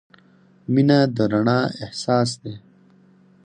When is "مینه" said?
0.73-0.99